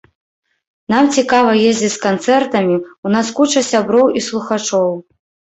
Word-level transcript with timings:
Нам 0.93 1.09
цікава 1.17 1.51
ездзіць 1.73 1.91
з 1.97 2.01
канцэртамі, 2.07 2.75
у 3.09 3.15
нас 3.17 3.31
куча 3.41 3.65
сяброў 3.71 4.07
і 4.19 4.25
слухачоў. 4.31 4.91